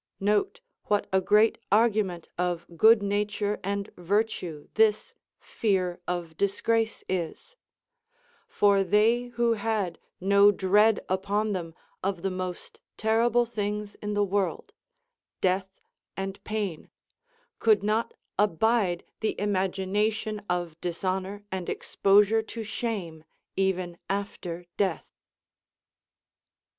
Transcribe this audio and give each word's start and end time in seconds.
Note 0.19 0.61
Avhat 0.89 1.05
a 1.13 1.21
great 1.21 1.57
argument 1.71 2.27
of 2.35 2.65
good 2.75 3.03
nature 3.03 3.59
and 3.63 3.91
virtue 3.97 4.67
this 4.73 5.13
fear 5.39 5.99
of 6.07 6.35
disgrace 6.37 7.03
is; 7.07 7.55
for 8.47 8.83
they 8.83 9.25
who 9.37 9.53
had 9.53 9.99
no 10.19 10.49
dread 10.49 11.05
upon 11.07 11.53
them 11.53 11.75
of 12.03 12.23
the 12.23 12.31
most 12.31 12.81
terrible 12.97 13.45
things 13.45 13.93
in 14.01 14.15
the 14.15 14.25
Avorld, 14.25 14.71
death 15.39 15.79
and 16.17 16.43
pain, 16.43 16.89
could 17.59 17.83
not 17.83 18.15
abide 18.39 19.03
the 19.19 19.39
imagination 19.39 20.41
of 20.49 20.81
dishonor 20.81 21.43
and 21.51 21.69
exposure 21.69 22.41
to 22.41 22.63
shame 22.63 23.23
even 23.55 23.99
after 24.09 24.65
death. 24.77 25.05